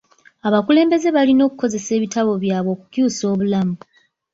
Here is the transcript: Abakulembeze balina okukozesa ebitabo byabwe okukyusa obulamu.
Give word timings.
Abakulembeze 0.47 1.07
balina 1.15 1.41
okukozesa 1.47 1.89
ebitabo 1.97 2.31
byabwe 2.43 2.71
okukyusa 2.75 3.23
obulamu. 3.33 3.75